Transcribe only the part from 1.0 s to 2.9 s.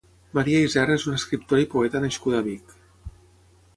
una escriptora i poeta nascuda a Vic.